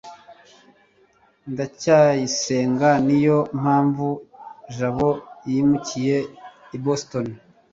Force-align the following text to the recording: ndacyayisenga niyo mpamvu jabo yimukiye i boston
ndacyayisenga 1.51 2.89
niyo 3.07 3.37
mpamvu 3.61 4.07
jabo 4.77 5.09
yimukiye 5.49 6.17
i 6.75 6.77
boston 6.83 7.27